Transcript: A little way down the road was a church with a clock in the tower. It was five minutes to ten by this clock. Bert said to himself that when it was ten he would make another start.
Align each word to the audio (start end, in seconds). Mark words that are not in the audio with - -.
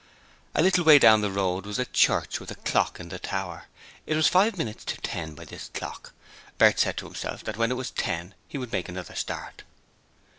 A 0.55 0.63
little 0.63 0.83
way 0.83 0.97
down 0.97 1.21
the 1.21 1.29
road 1.29 1.67
was 1.67 1.77
a 1.77 1.85
church 1.85 2.39
with 2.39 2.49
a 2.49 2.55
clock 2.55 2.99
in 2.99 3.09
the 3.09 3.19
tower. 3.19 3.65
It 4.07 4.15
was 4.15 4.27
five 4.27 4.57
minutes 4.57 4.83
to 4.85 4.97
ten 4.97 5.35
by 5.35 5.45
this 5.45 5.69
clock. 5.75 6.11
Bert 6.57 6.79
said 6.79 6.97
to 6.97 7.05
himself 7.05 7.43
that 7.43 7.55
when 7.57 7.69
it 7.69 7.75
was 7.77 7.91
ten 7.91 8.33
he 8.47 8.57
would 8.57 8.71
make 8.73 8.89
another 8.89 9.13
start. 9.13 9.61